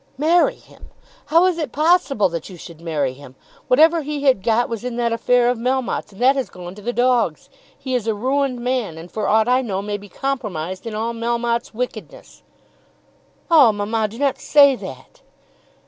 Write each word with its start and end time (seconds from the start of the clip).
"Marry 0.17 0.55
him! 0.55 0.89
How 1.27 1.45
is 1.45 1.59
it 1.59 1.71
possible 1.71 2.35
you 2.43 2.57
should 2.57 2.81
marry 2.81 3.13
him? 3.13 3.35
Whatever 3.67 4.01
he 4.01 4.23
had 4.23 4.41
got 4.41 4.67
was 4.67 4.83
in 4.83 4.95
that 4.95 5.13
affair 5.13 5.47
of 5.47 5.59
Melmotte's, 5.59 6.11
and 6.13 6.19
that 6.19 6.35
has 6.35 6.49
gone 6.49 6.73
to 6.73 6.81
the 6.81 6.91
dogs. 6.91 7.49
He 7.77 7.93
is 7.93 8.07
a 8.07 8.15
ruined 8.15 8.61
man, 8.61 8.97
and 8.97 9.11
for 9.11 9.27
aught 9.27 9.47
I 9.47 9.61
know 9.61 9.83
may 9.83 9.97
be 9.99 10.09
compromised 10.09 10.87
in 10.87 10.95
all 10.95 11.13
Melmotte's 11.13 11.75
wickedness." 11.75 12.41
"Oh, 13.51 13.71
mamma, 13.71 14.07
do 14.07 14.17
not 14.17 14.39
say 14.39 14.75
that!" 14.75 15.21